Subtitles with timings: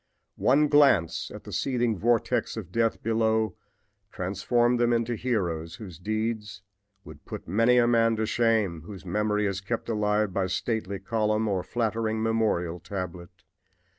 [0.39, 3.53] One glance at the seething vortex of death below
[4.11, 6.63] transformed them into heroes whose deeds
[7.03, 11.47] would put many a man to shame whose memory is kept alive by stately column
[11.47, 13.43] or flattering memorial tablet.